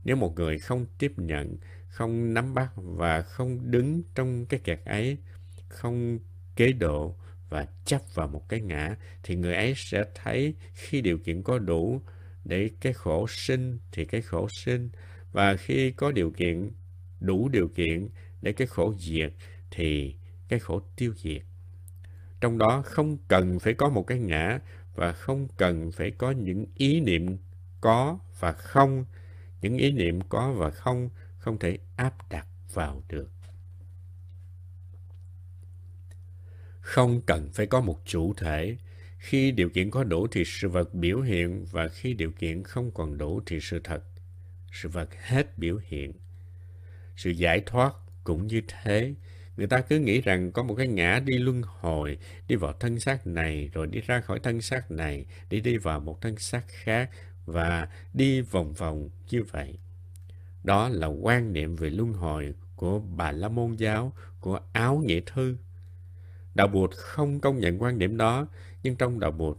Nếu 0.03 0.15
một 0.15 0.35
người 0.35 0.59
không 0.59 0.85
tiếp 0.97 1.11
nhận, 1.17 1.57
không 1.87 2.33
nắm 2.33 2.53
bắt 2.53 2.71
và 2.75 3.21
không 3.21 3.71
đứng 3.71 4.03
trong 4.15 4.45
cái 4.45 4.59
kẹt 4.59 4.79
ấy, 4.85 5.17
không 5.67 6.19
kế 6.55 6.71
độ 6.71 7.15
và 7.49 7.67
chấp 7.85 8.01
vào 8.13 8.27
một 8.27 8.49
cái 8.49 8.61
ngã, 8.61 8.95
thì 9.23 9.35
người 9.35 9.55
ấy 9.55 9.73
sẽ 9.77 10.03
thấy 10.15 10.55
khi 10.73 11.01
điều 11.01 11.17
kiện 11.17 11.43
có 11.43 11.59
đủ 11.59 12.01
để 12.45 12.69
cái 12.81 12.93
khổ 12.93 13.25
sinh 13.29 13.79
thì 13.91 14.05
cái 14.05 14.21
khổ 14.21 14.47
sinh, 14.49 14.89
và 15.31 15.55
khi 15.55 15.91
có 15.91 16.11
điều 16.11 16.31
kiện, 16.31 16.71
đủ 17.19 17.49
điều 17.49 17.67
kiện 17.67 18.09
để 18.41 18.51
cái 18.51 18.67
khổ 18.67 18.93
diệt 18.99 19.33
thì 19.71 20.15
cái 20.47 20.59
khổ 20.59 20.81
tiêu 20.95 21.13
diệt. 21.17 21.41
Trong 22.41 22.57
đó 22.57 22.81
không 22.85 23.17
cần 23.27 23.59
phải 23.59 23.73
có 23.73 23.89
một 23.89 24.03
cái 24.07 24.19
ngã 24.19 24.59
và 24.95 25.11
không 25.11 25.47
cần 25.57 25.91
phải 25.91 26.11
có 26.11 26.31
những 26.31 26.65
ý 26.75 26.99
niệm 27.01 27.37
có 27.81 28.19
và 28.39 28.51
không. 28.51 29.05
Những 29.61 29.77
ý 29.77 29.91
niệm 29.91 30.21
có 30.21 30.51
và 30.51 30.71
không 30.71 31.09
không 31.37 31.59
thể 31.59 31.77
áp 31.95 32.29
đặt 32.29 32.47
vào 32.73 33.03
được. 33.09 33.31
Không 36.81 37.21
cần 37.21 37.49
phải 37.53 37.65
có 37.65 37.81
một 37.81 37.99
chủ 38.05 38.33
thể. 38.33 38.77
Khi 39.17 39.51
điều 39.51 39.69
kiện 39.69 39.91
có 39.91 40.03
đủ 40.03 40.27
thì 40.31 40.43
sự 40.45 40.69
vật 40.69 40.93
biểu 40.93 41.21
hiện 41.21 41.65
và 41.71 41.87
khi 41.87 42.13
điều 42.13 42.31
kiện 42.31 42.63
không 42.63 42.91
còn 42.91 43.17
đủ 43.17 43.41
thì 43.45 43.59
sự 43.61 43.81
thật, 43.83 44.03
sự 44.71 44.89
vật 44.89 45.09
hết 45.15 45.57
biểu 45.57 45.79
hiện. 45.83 46.13
Sự 47.15 47.29
giải 47.29 47.63
thoát 47.65 47.93
cũng 48.23 48.47
như 48.47 48.61
thế. 48.67 49.13
Người 49.57 49.67
ta 49.67 49.81
cứ 49.81 49.99
nghĩ 49.99 50.21
rằng 50.21 50.51
có 50.51 50.63
một 50.63 50.75
cái 50.75 50.87
ngã 50.87 51.19
đi 51.25 51.37
luân 51.37 51.61
hồi, 51.61 52.17
đi 52.47 52.55
vào 52.55 52.73
thân 52.73 52.99
xác 52.99 53.27
này, 53.27 53.69
rồi 53.73 53.87
đi 53.87 54.01
ra 54.01 54.21
khỏi 54.21 54.39
thân 54.39 54.61
xác 54.61 54.91
này, 54.91 55.25
đi 55.49 55.59
đi 55.59 55.77
vào 55.77 55.99
một 55.99 56.21
thân 56.21 56.37
xác 56.37 56.63
khác, 56.67 57.09
và 57.45 57.87
đi 58.13 58.41
vòng 58.41 58.73
vòng 58.73 59.09
như 59.29 59.43
vậy. 59.43 59.77
Đó 60.63 60.89
là 60.89 61.07
quan 61.07 61.53
niệm 61.53 61.75
về 61.75 61.89
luân 61.89 62.13
hồi 62.13 62.53
của 62.75 62.99
Bà 62.99 63.31
La 63.31 63.49
Môn 63.49 63.75
giáo, 63.75 64.13
của 64.39 64.59
Áo 64.73 64.97
Nghĩa 65.05 65.21
Thư. 65.25 65.57
Đạo 66.55 66.67
Bụt 66.67 66.91
không 66.95 67.39
công 67.39 67.59
nhận 67.59 67.81
quan 67.81 67.99
điểm 67.99 68.17
đó, 68.17 68.47
nhưng 68.83 68.95
trong 68.95 69.19
Đạo 69.19 69.31
Bụt 69.31 69.57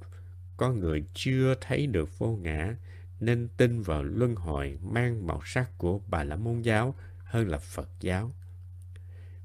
có 0.57 0.73
người 0.73 1.05
chưa 1.15 1.55
thấy 1.61 1.87
được 1.87 2.19
vô 2.19 2.39
ngã, 2.43 2.77
nên 3.21 3.49
tin 3.57 3.83
vào 3.83 4.03
luân 4.03 4.35
hồi 4.35 4.79
mang 4.83 5.27
màu 5.27 5.41
sắc 5.45 5.79
của 5.79 6.01
Bà 6.07 6.25
La 6.25 6.37
Môn 6.37 6.63
giáo 6.63 6.95
hơn 7.25 7.49
là 7.49 7.59
Phật 7.59 7.89
giáo. 8.01 8.31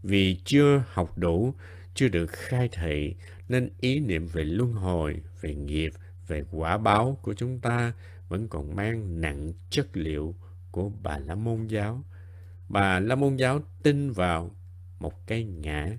Vì 0.07 0.37
chưa 0.45 0.83
học 0.87 1.17
đủ, 1.17 1.53
chưa 1.93 2.07
được 2.07 2.31
khai 2.31 2.69
thị, 2.71 3.15
nên 3.49 3.69
ý 3.79 3.99
niệm 3.99 4.27
về 4.27 4.43
luân 4.43 4.73
hồi, 4.73 5.21
về 5.41 5.55
nghiệp, 5.55 5.93
về 6.27 6.43
quả 6.51 6.77
báo 6.77 7.17
của 7.21 7.33
chúng 7.33 7.59
ta 7.59 7.93
vẫn 8.29 8.47
còn 8.47 8.75
mang 8.75 9.21
nặng 9.21 9.53
chất 9.69 9.87
liệu 9.97 10.35
của 10.71 10.91
bà 11.03 11.17
La 11.17 11.35
Môn 11.35 11.67
giáo. 11.67 12.03
Bà 12.69 12.99
La 12.99 13.15
Môn 13.15 13.35
giáo 13.35 13.59
tin 13.83 14.11
vào 14.11 14.51
một 14.99 15.27
cái 15.27 15.43
ngã. 15.43 15.89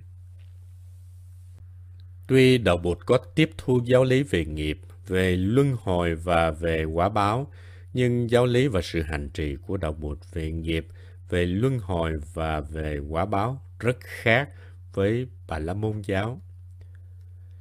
Tuy 2.27 2.57
Đạo 2.57 2.77
Bụt 2.77 2.97
có 3.05 3.17
tiếp 3.17 3.49
thu 3.57 3.81
giáo 3.85 4.03
lý 4.03 4.23
về 4.23 4.45
nghiệp, 4.45 4.79
về 5.07 5.35
luân 5.35 5.75
hồi 5.79 6.15
và 6.15 6.51
về 6.51 6.83
quả 6.83 7.09
báo, 7.09 7.51
nhưng 7.93 8.29
giáo 8.29 8.45
lý 8.45 8.67
và 8.67 8.81
sự 8.81 9.01
hành 9.01 9.29
trì 9.29 9.55
của 9.55 9.77
Đạo 9.77 9.93
Bụt 9.93 10.19
về 10.33 10.51
nghiệp, 10.51 10.87
về 11.29 11.45
luân 11.45 11.79
hồi 11.79 12.13
và 12.33 12.59
về 12.59 12.99
quả 12.99 13.25
báo 13.25 13.61
rất 13.79 13.97
khác 13.99 14.49
với 14.93 15.27
Bà 15.47 15.59
La 15.59 15.73
Môn 15.73 16.01
giáo. 16.01 16.41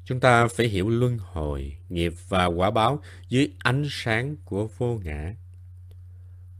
Chúng 0.05 0.21
ta 0.21 0.49
phải 0.49 0.69
hiểu 0.69 0.89
luân 0.89 1.19
hồi, 1.19 1.77
nghiệp 1.89 2.13
và 2.29 2.47
quả 2.47 2.71
báo 2.71 3.03
dưới 3.29 3.53
ánh 3.59 3.85
sáng 3.91 4.37
của 4.45 4.69
vô 4.79 5.01
ngã. 5.05 5.35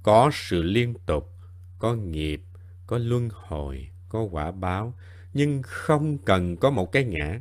Có 0.03 0.31
sự 0.33 0.63
liên 0.63 0.95
tục, 1.07 1.33
có 1.79 1.95
nghiệp, 1.95 2.43
có 2.87 2.99
luân 2.99 3.29
hồi, 3.33 3.89
có 4.09 4.23
quả 4.23 4.51
báo, 4.53 4.95
nhưng 5.35 5.63
không 5.63 6.19
cần 6.19 6.57
có 6.57 6.71
một 6.71 6.93
cái 6.93 7.05
ngã. 7.05 7.41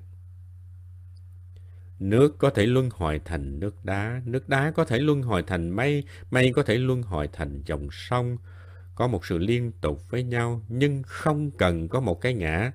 Nước 1.99 2.37
có 2.37 2.49
thể 2.49 2.65
luân 2.65 2.89
hồi 2.93 3.21
thành 3.25 3.59
nước 3.59 3.85
đá, 3.85 4.21
nước 4.25 4.49
đá 4.49 4.71
có 4.71 4.85
thể 4.85 4.99
luân 4.99 5.21
hồi 5.21 5.43
thành 5.47 5.69
mây, 5.69 6.03
mây 6.31 6.51
có 6.55 6.63
thể 6.63 6.77
luân 6.77 7.03
hồi 7.03 7.29
thành 7.33 7.61
dòng 7.65 7.87
sông. 7.91 8.37
Có 8.95 9.07
một 9.07 9.25
sự 9.25 9.37
liên 9.37 9.71
tục 9.81 10.09
với 10.09 10.23
nhau, 10.23 10.61
nhưng 10.67 11.03
không 11.03 11.51
cần 11.51 11.87
có 11.87 11.99
một 11.99 12.21
cái 12.21 12.33
ngã, 12.33 12.71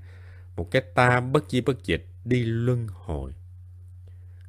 một 0.56 0.70
cái 0.70 0.82
ta 0.94 1.20
bất 1.20 1.50
di 1.50 1.60
bất 1.60 1.84
dịch 1.84 2.06
đi 2.24 2.44
luân 2.44 2.86
hồi. 2.92 3.32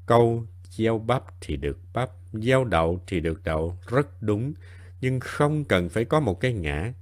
Câu 0.05 0.45
gieo 0.69 0.99
bắp 0.99 1.23
thì 1.41 1.57
được 1.57 1.79
bắp, 1.93 2.09
gieo 2.33 2.63
đậu 2.63 3.01
thì 3.07 3.19
được 3.19 3.43
đậu, 3.43 3.77
rất 3.87 4.21
đúng, 4.21 4.53
nhưng 5.01 5.19
không 5.19 5.65
cần 5.65 5.89
phải 5.89 6.05
có 6.05 6.19
một 6.19 6.39
cái 6.39 6.53
ngã. 6.53 6.93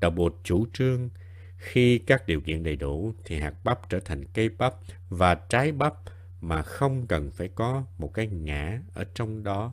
Đạo 0.00 0.10
bột 0.10 0.36
chủ 0.44 0.66
trương, 0.72 1.08
khi 1.56 1.98
các 1.98 2.26
điều 2.26 2.40
kiện 2.40 2.62
đầy 2.62 2.76
đủ 2.76 3.14
thì 3.24 3.40
hạt 3.40 3.54
bắp 3.64 3.88
trở 3.88 4.00
thành 4.00 4.24
cây 4.24 4.48
bắp 4.48 4.74
và 5.08 5.34
trái 5.34 5.72
bắp 5.72 5.94
mà 6.40 6.62
không 6.62 7.06
cần 7.06 7.30
phải 7.30 7.48
có 7.48 7.84
một 7.98 8.14
cái 8.14 8.26
ngã 8.26 8.80
ở 8.94 9.04
trong 9.14 9.42
đó. 9.42 9.72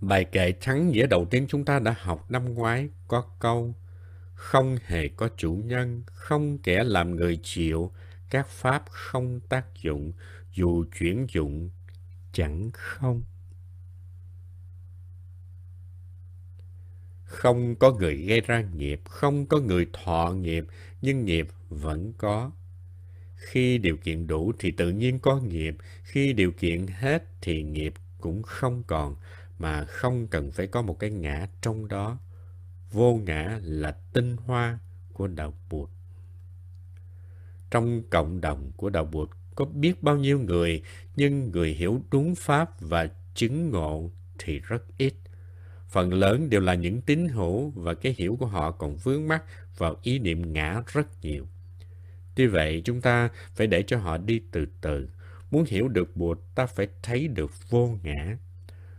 Bài 0.00 0.24
kệ 0.24 0.52
thắng 0.52 0.90
nghĩa 0.90 1.06
đầu 1.06 1.26
tiên 1.30 1.46
chúng 1.48 1.64
ta 1.64 1.78
đã 1.78 1.94
học 1.98 2.30
năm 2.30 2.54
ngoái 2.54 2.88
có 3.08 3.24
câu 3.38 3.74
không 4.38 4.76
hề 4.86 5.08
có 5.08 5.28
chủ 5.36 5.62
nhân, 5.64 6.02
không 6.06 6.58
kẻ 6.58 6.84
làm 6.84 7.16
người 7.16 7.40
chịu, 7.42 7.92
các 8.30 8.48
pháp 8.48 8.84
không 8.90 9.40
tác 9.48 9.66
dụng, 9.82 10.12
dù 10.54 10.84
chuyển 10.98 11.26
dụng 11.32 11.70
chẳng 12.32 12.70
không. 12.72 13.22
Không 17.24 17.76
có 17.76 17.92
người 17.92 18.16
gây 18.16 18.40
ra 18.40 18.60
nghiệp, 18.60 19.00
không 19.04 19.46
có 19.46 19.60
người 19.60 19.86
thọ 19.92 20.32
nghiệp, 20.32 20.64
nhưng 21.02 21.24
nghiệp 21.24 21.48
vẫn 21.68 22.12
có. 22.18 22.52
Khi 23.36 23.78
điều 23.78 23.96
kiện 23.96 24.26
đủ 24.26 24.52
thì 24.58 24.70
tự 24.70 24.90
nhiên 24.90 25.18
có 25.18 25.36
nghiệp, 25.36 25.76
khi 26.02 26.32
điều 26.32 26.52
kiện 26.52 26.86
hết 26.86 27.24
thì 27.40 27.62
nghiệp 27.62 27.94
cũng 28.20 28.42
không 28.42 28.82
còn, 28.86 29.16
mà 29.58 29.84
không 29.84 30.26
cần 30.26 30.50
phải 30.50 30.66
có 30.66 30.82
một 30.82 30.98
cái 30.98 31.10
ngã 31.10 31.48
trong 31.60 31.88
đó. 31.88 32.18
Vô 32.92 33.14
ngã 33.14 33.58
là 33.62 33.96
tinh 34.12 34.36
hoa 34.36 34.78
của 35.12 35.26
đạo 35.26 35.54
Bụt. 35.70 35.90
Trong 37.70 38.02
cộng 38.10 38.40
đồng 38.40 38.72
của 38.76 38.90
đạo 38.90 39.04
Bụt 39.04 39.30
có 39.54 39.64
biết 39.64 40.02
bao 40.02 40.16
nhiêu 40.16 40.38
người, 40.38 40.82
nhưng 41.16 41.50
người 41.50 41.70
hiểu 41.70 42.02
đúng 42.10 42.34
pháp 42.34 42.80
và 42.80 43.08
chứng 43.34 43.70
ngộ 43.70 44.10
thì 44.38 44.58
rất 44.58 44.82
ít. 44.98 45.14
Phần 45.88 46.12
lớn 46.12 46.50
đều 46.50 46.60
là 46.60 46.74
những 46.74 47.02
tín 47.02 47.28
hữu 47.28 47.70
và 47.70 47.94
cái 47.94 48.14
hiểu 48.18 48.36
của 48.40 48.46
họ 48.46 48.70
còn 48.70 48.96
vướng 48.96 49.28
mắc 49.28 49.44
vào 49.78 49.96
ý 50.02 50.18
niệm 50.18 50.52
ngã 50.52 50.82
rất 50.86 51.06
nhiều. 51.22 51.46
Tuy 52.34 52.46
vậy, 52.46 52.82
chúng 52.84 53.00
ta 53.00 53.30
phải 53.54 53.66
để 53.66 53.82
cho 53.82 53.98
họ 53.98 54.18
đi 54.18 54.40
từ 54.52 54.66
từ. 54.80 55.08
Muốn 55.50 55.64
hiểu 55.68 55.88
được 55.88 56.16
Bụt, 56.16 56.38
ta 56.54 56.66
phải 56.66 56.88
thấy 57.02 57.28
được 57.28 57.50
vô 57.70 57.98
ngã. 58.02 58.36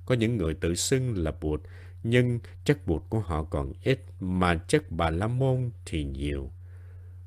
Có 0.09 0.15
những 0.15 0.37
người 0.37 0.53
tự 0.53 0.75
xưng 0.75 1.23
là 1.23 1.31
Bụt, 1.41 1.61
nhưng 2.03 2.39
chất 2.65 2.87
Bụt 2.87 3.03
của 3.09 3.19
họ 3.19 3.43
còn 3.43 3.73
ít, 3.83 4.05
mà 4.19 4.55
chất 4.67 4.91
Bà 4.91 5.09
La 5.09 5.27
Môn 5.27 5.71
thì 5.85 6.03
nhiều. 6.03 6.51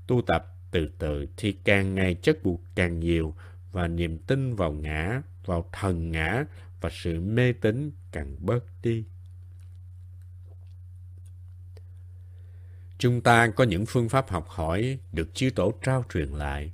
Tu 0.07 0.23
tập 0.23 0.57
từ 0.71 0.89
từ 0.99 1.27
thì 1.37 1.53
càng 1.53 1.95
ngày 1.95 2.15
chất 2.15 2.43
Bụt 2.43 2.61
càng 2.75 3.01
nhiều, 3.01 3.35
và 3.73 3.89
niềm 3.89 4.19
tin 4.19 4.55
vào 4.55 4.73
ngã, 4.73 5.23
vào 5.45 5.69
thần 5.73 6.11
ngã 6.11 6.45
và 6.81 6.91
sự 6.93 7.21
mê 7.21 7.53
tín 7.53 7.91
càng 8.13 8.37
bớt 8.39 8.65
đi. 8.83 9.05
Chúng 12.99 13.21
ta 13.21 13.49
có 13.49 13.65
những 13.65 13.87
phương 13.87 14.09
pháp 14.09 14.29
học 14.29 14.49
hỏi 14.49 14.99
được 15.13 15.35
chư 15.35 15.51
tổ 15.51 15.73
trao 15.83 16.05
truyền 16.13 16.29
lại. 16.29 16.73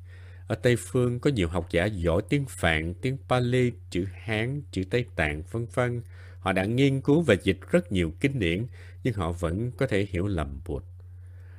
Ở 0.48 0.54
Tây 0.54 0.76
Phương 0.78 1.20
có 1.20 1.30
nhiều 1.30 1.48
học 1.48 1.66
giả 1.70 1.84
giỏi 1.84 2.22
tiếng 2.28 2.44
Phạn, 2.48 2.94
tiếng 2.94 3.16
Pali, 3.28 3.72
chữ 3.90 4.04
Hán, 4.12 4.62
chữ 4.70 4.84
Tây 4.90 5.04
Tạng, 5.16 5.42
vân 5.50 5.66
vân. 5.74 6.02
Họ 6.40 6.52
đã 6.52 6.64
nghiên 6.64 7.00
cứu 7.00 7.22
và 7.22 7.34
dịch 7.42 7.58
rất 7.70 7.92
nhiều 7.92 8.12
kinh 8.20 8.38
điển, 8.38 8.66
nhưng 9.04 9.14
họ 9.14 9.32
vẫn 9.32 9.70
có 9.70 9.86
thể 9.86 10.06
hiểu 10.10 10.26
lầm 10.26 10.60
Bụt. 10.66 10.82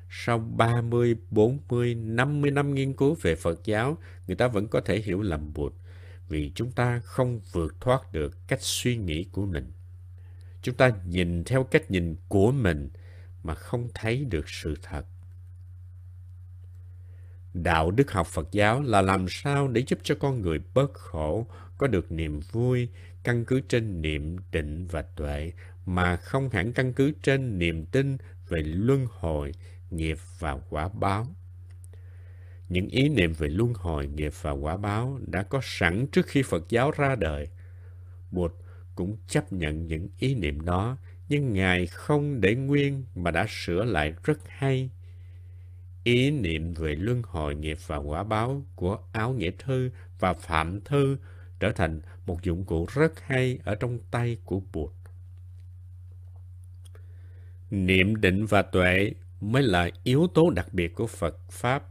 Sau 0.10 0.40
30, 0.40 1.16
40, 1.32 1.96
50 1.96 2.52
năm 2.52 2.76
nghiên 2.76 2.94
cứu 2.94 3.18
về 3.22 3.36
Phật 3.36 3.66
giáo, 3.66 3.98
người 4.28 4.36
ta 4.36 4.48
vẫn 4.48 4.68
có 4.68 4.82
thể 4.82 5.00
hiểu 5.00 5.22
lầm 5.22 5.54
Bụt, 5.54 5.74
vì 6.30 6.52
chúng 6.56 6.72
ta 6.72 7.00
không 7.00 7.40
vượt 7.52 7.76
thoát 7.82 8.14
được 8.14 8.48
cách 8.48 8.62
suy 8.62 8.98
nghĩ 8.98 9.24
của 9.24 9.46
mình. 9.46 9.72
Chúng 10.62 10.76
ta 10.76 10.92
nhìn 11.06 11.44
theo 11.44 11.64
cách 11.64 11.92
nhìn 11.92 12.16
của 12.28 12.52
mình, 12.52 12.90
mà 13.44 13.56
không 13.56 13.90
thấy 13.94 14.26
được 14.26 14.50
sự 14.50 14.76
thật. 14.82 15.06
Đạo 17.54 17.92
đức 17.92 18.12
học 18.12 18.28
Phật 18.28 18.52
giáo 18.52 18.82
là 18.82 19.02
làm 19.02 19.26
sao 19.30 19.68
để 19.68 19.84
giúp 19.88 20.00
cho 20.04 20.16
con 20.20 20.42
người 20.42 20.60
bớt 20.74 20.94
khổ, 20.94 21.48
có 21.78 21.88
được 21.88 22.12
niềm 22.12 22.40
vui, 22.52 22.90
căn 23.24 23.46
cứ 23.46 23.62
trên 23.70 24.02
niệm 24.02 24.38
định 24.52 24.88
và 24.88 25.02
tuệ, 25.02 25.52
mà 25.86 26.16
không 26.16 26.50
hẳn 26.50 26.74
căn 26.74 26.94
cứ 26.94 27.12
trên 27.24 27.60
niềm 27.60 27.86
tin 27.86 28.18
về 28.50 28.62
luân 28.62 29.08
hồi, 29.10 29.52
nghiệp 29.90 30.18
và 30.40 30.58
quả 30.70 30.90
báo. 30.90 31.28
Những 32.70 32.88
ý 32.88 33.10
niệm 33.10 33.34
về 33.34 33.50
luân 33.50 33.74
hồi, 33.74 34.08
nghiệp 34.08 34.34
và 34.42 34.52
quả 34.52 34.78
báo 34.78 35.20
đã 35.28 35.44
có 35.44 35.60
sẵn 35.64 36.08
trước 36.12 36.28
khi 36.28 36.44
Phật 36.44 36.70
giáo 36.70 36.92
ra 36.92 37.16
đời. 37.16 37.48
Bụt 38.32 38.52
cũng 38.96 39.18
chấp 39.28 39.54
nhận 39.54 39.88
những 39.88 40.10
ý 40.20 40.36
niệm 40.36 40.66
đó 40.66 40.98
nhưng 41.30 41.54
Ngài 41.54 41.88
không 41.88 42.42
để 42.42 42.56
nguyên 42.56 43.04
mà 43.16 43.32
đã 43.32 43.46
sửa 43.50 43.84
lại 43.84 44.14
rất 44.24 44.40
hay. 44.48 44.90
Ý 46.04 46.32
niệm 46.32 46.74
về 46.74 46.96
luân 46.96 47.22
hồi 47.26 47.56
nghiệp 47.56 47.78
và 47.88 47.98
quả 47.98 48.24
báo 48.24 48.66
của 48.76 49.00
Áo 49.12 49.34
Nghĩa 49.34 49.52
Thư 49.60 49.90
và 50.20 50.34
Phạm 50.34 50.82
Thư 50.82 51.18
trở 51.60 51.72
thành 51.72 52.02
một 52.26 52.44
dụng 52.44 52.66
cụ 52.66 52.86
rất 52.94 53.20
hay 53.26 53.60
ở 53.64 53.76
trong 53.76 54.00
tay 54.12 54.38
của 54.46 54.62
Bụt. 54.74 54.92
Niệm 57.72 58.22
định 58.22 58.46
và 58.46 58.62
tuệ 58.62 59.12
mới 59.42 59.64
là 59.64 59.90
yếu 60.04 60.28
tố 60.28 60.50
đặc 60.50 60.74
biệt 60.74 60.96
của 60.96 61.08
Phật 61.08 61.38
Pháp. 61.52 61.84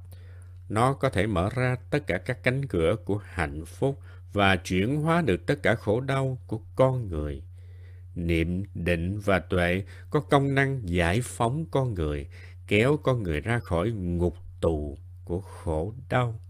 Nó 0.69 0.93
có 0.93 1.11
thể 1.11 1.27
mở 1.27 1.51
ra 1.55 1.77
tất 1.91 2.07
cả 2.07 2.19
các 2.19 2.43
cánh 2.43 2.67
cửa 2.67 2.97
của 3.05 3.21
hạnh 3.25 3.65
phúc 3.65 4.01
và 4.33 4.57
chuyển 4.57 4.97
hóa 4.97 5.23
được 5.23 5.47
tất 5.47 5.63
cả 5.63 5.75
khổ 5.75 6.01
đau 6.01 6.39
của 6.47 6.61
con 6.77 7.09
người 7.09 7.43
niệm 8.19 8.65
định 8.75 9.21
và 9.25 9.39
tuệ 9.39 9.83
có 10.11 10.21
công 10.21 10.55
năng 10.55 10.81
giải 10.85 11.21
phóng 11.25 11.67
con 11.71 11.95
người 11.95 12.29
kéo 12.69 12.97
con 12.97 13.23
người 13.23 13.41
ra 13.41 13.59
khỏi 13.59 13.91
ngục 13.91 14.35
tù 14.61 14.99
của 15.25 15.41
khổ 15.41 15.95
đau. 16.09 16.41